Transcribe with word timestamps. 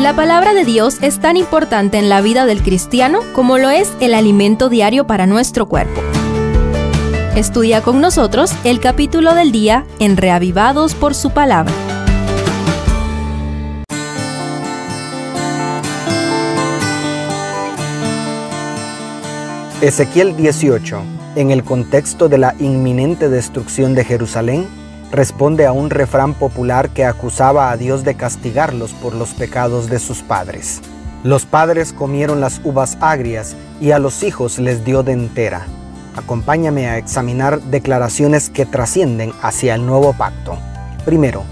La 0.00 0.14
palabra 0.14 0.52
de 0.52 0.66
Dios 0.66 0.98
es 1.00 1.20
tan 1.20 1.38
importante 1.38 1.96
en 1.96 2.10
la 2.10 2.20
vida 2.20 2.44
del 2.44 2.62
cristiano 2.62 3.20
como 3.32 3.56
lo 3.56 3.70
es 3.70 3.90
el 4.00 4.12
alimento 4.12 4.68
diario 4.68 5.06
para 5.06 5.26
nuestro 5.26 5.66
cuerpo. 5.68 6.02
Estudia 7.34 7.80
con 7.80 8.02
nosotros 8.02 8.52
el 8.64 8.78
capítulo 8.78 9.34
del 9.34 9.52
día 9.52 9.86
en 9.98 10.18
Reavivados 10.18 10.94
por 10.94 11.14
su 11.14 11.30
palabra. 11.30 11.72
Ezequiel 19.80 20.36
18, 20.36 21.02
en 21.36 21.50
el 21.50 21.64
contexto 21.64 22.28
de 22.28 22.36
la 22.36 22.54
inminente 22.58 23.30
destrucción 23.30 23.94
de 23.94 24.04
Jerusalén, 24.04 24.66
responde 25.10 25.66
a 25.66 25.72
un 25.72 25.90
refrán 25.90 26.34
popular 26.34 26.90
que 26.90 27.04
acusaba 27.04 27.70
a 27.70 27.76
Dios 27.76 28.04
de 28.04 28.14
castigarlos 28.14 28.92
por 28.92 29.14
los 29.14 29.30
pecados 29.30 29.88
de 29.88 29.98
sus 29.98 30.22
padres. 30.22 30.80
Los 31.24 31.44
padres 31.44 31.92
comieron 31.92 32.40
las 32.40 32.60
uvas 32.64 32.98
agrias 33.00 33.56
y 33.80 33.90
a 33.90 33.98
los 33.98 34.22
hijos 34.22 34.58
les 34.58 34.84
dio 34.84 35.02
de 35.02 35.12
entera. 35.12 35.66
Acompáñame 36.14 36.86
a 36.86 36.98
examinar 36.98 37.60
declaraciones 37.62 38.48
que 38.48 38.64
trascienden 38.66 39.32
hacia 39.42 39.74
el 39.74 39.84
nuevo 39.84 40.12
pacto. 40.12 40.56
Primero, 41.04 41.42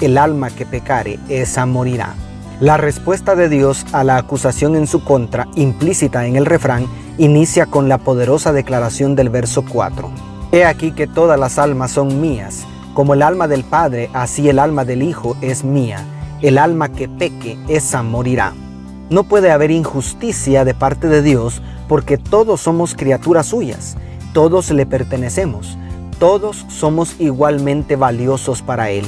el 0.00 0.18
alma 0.18 0.50
que 0.50 0.66
pecare, 0.66 1.18
esa 1.28 1.66
morirá. 1.66 2.14
La 2.60 2.76
respuesta 2.76 3.36
de 3.36 3.48
Dios 3.48 3.86
a 3.92 4.04
la 4.04 4.16
acusación 4.18 4.76
en 4.76 4.86
su 4.86 5.02
contra, 5.02 5.48
implícita 5.54 6.26
en 6.26 6.36
el 6.36 6.44
refrán, 6.44 6.86
inicia 7.16 7.66
con 7.66 7.88
la 7.88 7.98
poderosa 7.98 8.52
declaración 8.52 9.16
del 9.16 9.30
verso 9.30 9.64
4. 9.66 10.10
He 10.52 10.64
aquí 10.64 10.92
que 10.92 11.06
todas 11.06 11.38
las 11.40 11.58
almas 11.58 11.92
son 11.92 12.20
mías, 12.20 12.66
como 12.94 13.14
el 13.14 13.22
alma 13.22 13.48
del 13.48 13.64
Padre, 13.64 14.10
así 14.12 14.48
el 14.48 14.58
alma 14.58 14.84
del 14.84 15.02
Hijo 15.02 15.36
es 15.40 15.64
mía. 15.64 16.04
El 16.42 16.58
alma 16.58 16.90
que 16.90 17.08
peque, 17.08 17.58
esa 17.68 18.02
morirá. 18.02 18.52
No 19.10 19.24
puede 19.24 19.50
haber 19.50 19.70
injusticia 19.70 20.64
de 20.64 20.74
parte 20.74 21.08
de 21.08 21.22
Dios 21.22 21.62
porque 21.88 22.16
todos 22.16 22.60
somos 22.60 22.94
criaturas 22.94 23.46
suyas, 23.46 23.96
todos 24.32 24.70
le 24.70 24.86
pertenecemos, 24.86 25.76
todos 26.18 26.64
somos 26.68 27.16
igualmente 27.18 27.96
valiosos 27.96 28.62
para 28.62 28.90
Él. 28.90 29.04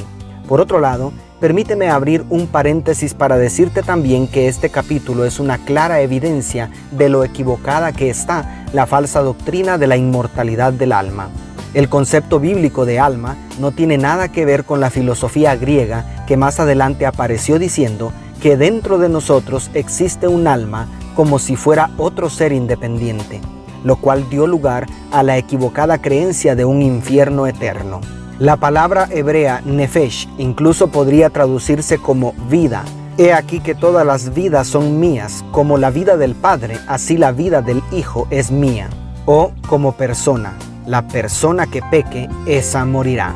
Por 0.47 0.59
otro 0.59 0.79
lado, 0.79 1.13
permíteme 1.39 1.89
abrir 1.89 2.25
un 2.29 2.47
paréntesis 2.47 3.13
para 3.13 3.37
decirte 3.37 3.83
también 3.83 4.27
que 4.27 4.47
este 4.47 4.69
capítulo 4.69 5.25
es 5.25 5.39
una 5.39 5.57
clara 5.57 6.01
evidencia 6.01 6.69
de 6.91 7.09
lo 7.09 7.23
equivocada 7.23 7.93
que 7.93 8.09
está 8.09 8.65
la 8.73 8.85
falsa 8.85 9.21
doctrina 9.21 9.77
de 9.77 9.87
la 9.87 9.95
inmortalidad 9.95 10.73
del 10.73 10.91
alma. 10.91 11.29
El 11.73 11.89
concepto 11.89 12.39
bíblico 12.39 12.85
de 12.85 12.99
alma 12.99 13.35
no 13.59 13.71
tiene 13.71 13.97
nada 13.97 14.31
que 14.31 14.45
ver 14.45 14.63
con 14.63 14.79
la 14.79 14.91
filosofía 14.91 15.55
griega 15.55 16.23
que 16.27 16.37
más 16.37 16.59
adelante 16.59 17.07
apareció 17.07 17.57
diciendo 17.57 18.13
que 18.41 18.57
dentro 18.57 18.99
de 18.99 19.09
nosotros 19.09 19.71
existe 19.73 20.27
un 20.27 20.47
alma 20.47 20.87
como 21.15 21.39
si 21.39 21.55
fuera 21.55 21.89
otro 21.97 22.29
ser 22.29 22.51
independiente, 22.51 23.41
lo 23.83 23.95
cual 23.95 24.29
dio 24.29 24.45
lugar 24.45 24.85
a 25.11 25.23
la 25.23 25.37
equivocada 25.37 25.99
creencia 25.99 26.55
de 26.55 26.63
un 26.63 26.83
infierno 26.83 27.47
eterno. 27.47 28.01
La 28.37 28.57
palabra 28.57 29.07
hebrea 29.09 29.61
nefesh 29.65 30.29
incluso 30.37 30.89
podría 30.91 31.31
traducirse 31.31 31.97
como 31.97 32.33
vida. 32.49 32.83
He 33.17 33.33
aquí 33.33 33.61
que 33.61 33.73
todas 33.73 34.05
las 34.05 34.33
vidas 34.33 34.67
son 34.67 34.99
mías, 34.99 35.43
como 35.51 35.77
la 35.79 35.89
vida 35.89 36.17
del 36.17 36.35
Padre, 36.35 36.77
así 36.87 37.17
la 37.17 37.31
vida 37.31 37.61
del 37.61 37.81
Hijo 37.91 38.27
es 38.29 38.51
mía, 38.51 38.89
o 39.25 39.51
como 39.67 39.93
persona 39.93 40.53
la 40.85 41.07
persona 41.07 41.67
que 41.67 41.81
peque, 41.81 42.29
esa 42.45 42.85
morirá. 42.85 43.35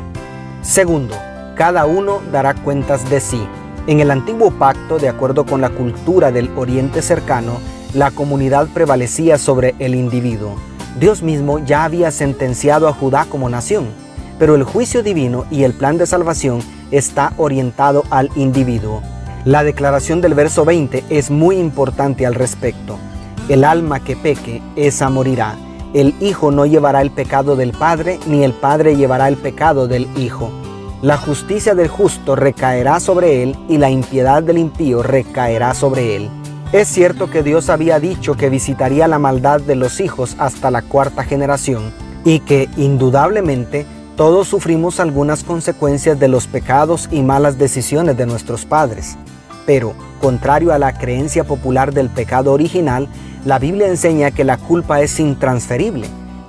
Segundo, 0.61 1.15
cada 1.55 1.85
uno 1.85 2.21
dará 2.31 2.53
cuentas 2.53 3.09
de 3.09 3.19
sí. 3.19 3.41
En 3.87 3.99
el 3.99 4.11
antiguo 4.11 4.51
pacto, 4.51 4.99
de 4.99 5.07
acuerdo 5.07 5.45
con 5.45 5.61
la 5.61 5.69
cultura 5.69 6.31
del 6.31 6.49
Oriente 6.55 7.01
cercano, 7.01 7.59
la 7.93 8.11
comunidad 8.11 8.67
prevalecía 8.73 9.37
sobre 9.37 9.75
el 9.79 9.95
individuo. 9.95 10.55
Dios 10.99 11.23
mismo 11.23 11.59
ya 11.59 11.85
había 11.85 12.11
sentenciado 12.11 12.87
a 12.87 12.93
Judá 12.93 13.25
como 13.29 13.49
nación, 13.49 13.87
pero 14.39 14.55
el 14.55 14.63
juicio 14.63 15.03
divino 15.03 15.45
y 15.49 15.63
el 15.63 15.73
plan 15.73 15.97
de 15.97 16.05
salvación 16.05 16.59
está 16.91 17.33
orientado 17.37 18.03
al 18.09 18.29
individuo. 18.35 19.01
La 19.45 19.63
declaración 19.63 20.19
del 20.19 20.33
verso 20.33 20.65
20 20.65 21.05
es 21.09 21.31
muy 21.31 21.57
importante 21.57 22.25
al 22.25 22.35
respecto. 22.35 22.97
El 23.47 23.63
alma 23.63 24.01
que 24.01 24.17
peque, 24.17 24.61
esa 24.75 25.09
morirá 25.09 25.55
el 25.97 26.13
Hijo 26.19 26.51
no 26.51 26.67
llevará 26.67 27.01
el 27.01 27.09
pecado 27.09 27.55
del 27.55 27.71
Padre, 27.71 28.19
ni 28.27 28.43
el 28.43 28.53
Padre 28.53 28.95
llevará 28.95 29.27
el 29.27 29.35
pecado 29.35 29.87
del 29.87 30.07
Hijo. 30.15 30.51
La 31.01 31.17
justicia 31.17 31.73
del 31.73 31.87
justo 31.87 32.35
recaerá 32.35 32.99
sobre 32.99 33.41
él 33.41 33.55
y 33.67 33.79
la 33.79 33.89
impiedad 33.89 34.43
del 34.43 34.59
impío 34.59 35.01
recaerá 35.01 35.73
sobre 35.73 36.15
él. 36.15 36.29
Es 36.71 36.87
cierto 36.87 37.31
que 37.31 37.41
Dios 37.41 37.69
había 37.69 37.99
dicho 37.99 38.35
que 38.35 38.49
visitaría 38.51 39.07
la 39.07 39.17
maldad 39.17 39.59
de 39.59 39.75
los 39.75 39.99
hijos 39.99 40.35
hasta 40.37 40.69
la 40.69 40.83
cuarta 40.83 41.23
generación 41.23 41.91
y 42.23 42.41
que 42.41 42.69
indudablemente 42.77 43.87
todos 44.15 44.47
sufrimos 44.47 44.99
algunas 44.99 45.43
consecuencias 45.43 46.19
de 46.19 46.27
los 46.27 46.45
pecados 46.45 47.09
y 47.11 47.23
malas 47.23 47.57
decisiones 47.57 48.17
de 48.17 48.27
nuestros 48.27 48.65
padres. 48.65 49.17
Pero, 49.65 49.93
contrario 50.21 50.73
a 50.73 50.79
la 50.79 50.97
creencia 50.97 51.43
popular 51.43 51.91
del 51.91 52.09
pecado 52.09 52.53
original, 52.53 53.07
la 53.45 53.59
Biblia 53.59 53.87
enseña 53.87 54.31
que 54.31 54.43
la 54.43 54.57
culpa 54.57 55.01
es 55.01 55.19
intransferible. 55.19 56.07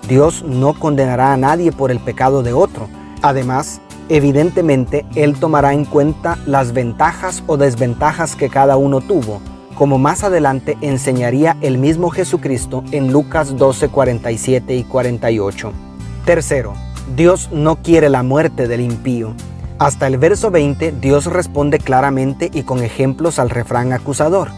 Dios 0.09 0.43
no 0.43 0.73
condenará 0.75 1.33
a 1.33 1.37
nadie 1.37 1.73
por 1.73 1.91
el 1.91 2.01
pecado 2.01 2.43
de 2.43 2.53
otro. 2.53 2.89
Además, 3.23 3.81
evidentemente, 4.09 5.05
Él 5.15 5.39
tomará 5.39 5.75
en 5.75 5.85
cuenta 5.85 6.39
las 6.47 6.73
ventajas 6.73 7.43
o 7.47 7.57
desventajas 7.57 8.37
que 8.37 8.49
cada 8.49 8.77
uno 8.77 9.01
tuvo, 9.01 9.41
como 9.79 9.97
más 9.99 10.25
adelante 10.25 10.77
enseñaría 10.81 11.57
el 11.61 11.79
mismo 11.79 12.11
Jesucristo 12.11 12.83
en 12.91 13.13
Lucas 13.13 13.57
12, 13.57 13.89
47 13.91 14.75
y 14.75 14.83
48. 14.83 15.73
Tercero, 16.25 16.75
Dios 17.15 17.51
no 17.53 17.77
quiere 17.77 18.09
la 18.09 18.25
muerte 18.25 18.67
del 18.67 18.81
impío. 18.81 19.35
Hasta 19.79 20.09
el 20.09 20.19
verso 20.19 20.51
20 20.51 20.93
Dios 21.01 21.27
responde 21.27 21.79
claramente 21.79 22.51
y 22.53 22.65
con 22.65 22.83
ejemplos 22.83 23.39
al 23.39 23.51
refrán 23.51 23.93
acusador. 23.93 24.49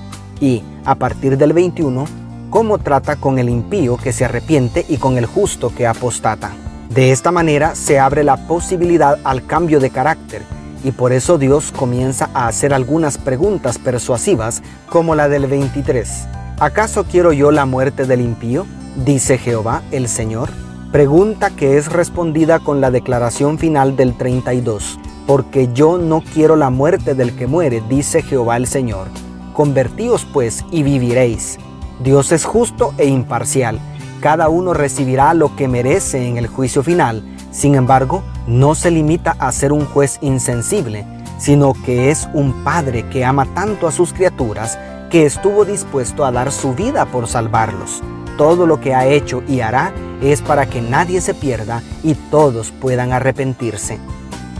Y, 0.41 0.62
a 0.86 0.94
partir 0.94 1.36
del 1.36 1.52
21, 1.52 2.06
cómo 2.50 2.78
trata 2.78 3.16
con 3.16 3.38
el 3.38 3.48
impío 3.48 3.96
que 3.96 4.12
se 4.12 4.24
arrepiente 4.24 4.84
y 4.88 4.98
con 4.98 5.16
el 5.16 5.26
justo 5.26 5.72
que 5.74 5.86
apostata. 5.86 6.52
De 6.90 7.12
esta 7.12 7.30
manera 7.30 7.76
se 7.76 8.00
abre 8.00 8.24
la 8.24 8.48
posibilidad 8.48 9.18
al 9.24 9.46
cambio 9.46 9.78
de 9.78 9.90
carácter 9.90 10.42
y 10.82 10.90
por 10.90 11.12
eso 11.12 11.38
Dios 11.38 11.72
comienza 11.72 12.30
a 12.34 12.48
hacer 12.48 12.74
algunas 12.74 13.18
preguntas 13.18 13.78
persuasivas 13.78 14.62
como 14.88 15.14
la 15.14 15.28
del 15.28 15.46
23. 15.46 16.26
¿Acaso 16.58 17.04
quiero 17.04 17.32
yo 17.32 17.50
la 17.52 17.64
muerte 17.64 18.06
del 18.06 18.20
impío? 18.20 18.66
Dice 19.04 19.38
Jehová 19.38 19.82
el 19.92 20.08
Señor. 20.08 20.50
Pregunta 20.90 21.50
que 21.50 21.76
es 21.76 21.92
respondida 21.92 22.58
con 22.58 22.80
la 22.80 22.90
declaración 22.90 23.58
final 23.58 23.96
del 23.96 24.16
32. 24.16 24.98
Porque 25.26 25.68
yo 25.72 25.98
no 25.98 26.22
quiero 26.34 26.56
la 26.56 26.70
muerte 26.70 27.14
del 27.14 27.36
que 27.36 27.46
muere, 27.46 27.82
dice 27.88 28.22
Jehová 28.22 28.56
el 28.56 28.66
Señor. 28.66 29.06
Convertíos 29.52 30.26
pues 30.32 30.64
y 30.72 30.82
viviréis. 30.82 31.58
Dios 32.02 32.32
es 32.32 32.44
justo 32.44 32.94
e 32.96 33.06
imparcial. 33.06 33.78
Cada 34.20 34.48
uno 34.48 34.72
recibirá 34.72 35.34
lo 35.34 35.54
que 35.54 35.68
merece 35.68 36.26
en 36.26 36.38
el 36.38 36.46
juicio 36.46 36.82
final. 36.82 37.22
Sin 37.50 37.74
embargo, 37.74 38.22
no 38.46 38.74
se 38.74 38.90
limita 38.90 39.36
a 39.38 39.52
ser 39.52 39.72
un 39.72 39.84
juez 39.84 40.18
insensible, 40.22 41.04
sino 41.38 41.74
que 41.84 42.10
es 42.10 42.28
un 42.32 42.64
padre 42.64 43.06
que 43.08 43.24
ama 43.24 43.46
tanto 43.54 43.86
a 43.86 43.92
sus 43.92 44.12
criaturas 44.12 44.78
que 45.10 45.26
estuvo 45.26 45.64
dispuesto 45.64 46.24
a 46.24 46.32
dar 46.32 46.52
su 46.52 46.74
vida 46.74 47.04
por 47.06 47.26
salvarlos. 47.26 48.02
Todo 48.38 48.66
lo 48.66 48.80
que 48.80 48.94
ha 48.94 49.06
hecho 49.06 49.42
y 49.46 49.60
hará 49.60 49.92
es 50.22 50.40
para 50.40 50.66
que 50.66 50.80
nadie 50.80 51.20
se 51.20 51.34
pierda 51.34 51.82
y 52.02 52.14
todos 52.14 52.70
puedan 52.70 53.12
arrepentirse. 53.12 53.98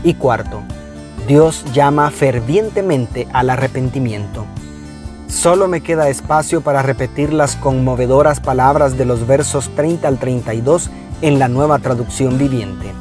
Y 0.03 0.15
cuarto, 0.15 0.61
Dios 1.27 1.65
llama 1.73 2.11
fervientemente 2.11 3.27
al 3.33 3.49
arrepentimiento. 3.49 4.45
Solo 5.31 5.69
me 5.69 5.79
queda 5.79 6.09
espacio 6.09 6.59
para 6.59 6.81
repetir 6.81 7.31
las 7.31 7.55
conmovedoras 7.55 8.41
palabras 8.41 8.97
de 8.97 9.05
los 9.05 9.25
versos 9.25 9.73
30 9.75 10.05
al 10.05 10.19
32 10.19 10.91
en 11.21 11.39
la 11.39 11.47
nueva 11.47 11.79
traducción 11.79 12.37
viviente. 12.37 12.91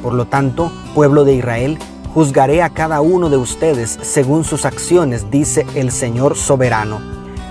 Por 0.00 0.14
lo 0.14 0.24
tanto, 0.24 0.70
pueblo 0.94 1.24
de 1.24 1.34
Israel, 1.34 1.78
juzgaré 2.14 2.62
a 2.62 2.70
cada 2.70 3.00
uno 3.00 3.28
de 3.28 3.38
ustedes 3.38 3.98
según 4.02 4.44
sus 4.44 4.66
acciones, 4.66 5.32
dice 5.32 5.66
el 5.74 5.90
Señor 5.90 6.36
soberano. 6.36 7.00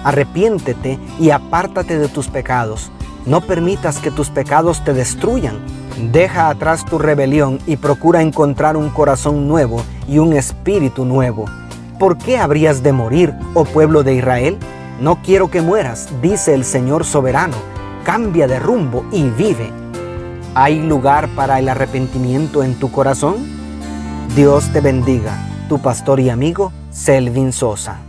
Arrepiéntete 0.06 0.98
y 1.20 1.32
apártate 1.32 2.00
de 2.00 2.08
tus 2.08 2.30
pecados. 2.30 2.94
No 3.26 3.42
permitas 3.42 3.98
que 3.98 4.10
tus 4.10 4.30
pecados 4.30 4.86
te 4.86 4.94
destruyan. 4.94 5.60
Deja 6.14 6.48
atrás 6.48 6.86
tu 6.86 6.98
rebelión 6.98 7.60
y 7.68 7.76
procura 7.76 8.22
encontrar 8.22 8.78
un 8.78 8.90
corazón 8.90 9.50
nuevo 9.50 9.84
y 10.08 10.20
un 10.20 10.32
espíritu 10.32 11.04
nuevo 11.04 11.46
¿Por 12.00 12.18
qué 12.18 12.38
habrías 12.38 12.82
de 12.82 12.94
morir, 12.94 13.34
oh 13.54 13.66
pueblo 13.66 14.04
de 14.04 14.16
Israel? 14.16 14.58
No 15.02 15.22
quiero 15.22 15.52
que 15.52 15.62
mueras, 15.62 16.08
dice 16.22 16.54
el 16.54 16.64
Señor 16.64 17.04
soberano. 17.04 17.58
Cambia 18.06 18.48
de 18.48 18.58
rumbo 18.58 19.04
y 19.12 19.24
vive. 19.24 19.70
¿Hay 20.56 20.82
lugar 20.82 21.28
para 21.36 21.60
el 21.60 21.68
arrepentimiento 21.68 22.64
en 22.64 22.76
tu 22.76 22.90
corazón? 22.90 23.36
Dios 24.34 24.72
te 24.72 24.80
bendiga, 24.80 25.46
tu 25.68 25.82
pastor 25.82 26.22
y 26.22 26.30
amigo 26.30 26.72
Selvin 26.90 27.52
Sosa. 27.52 28.00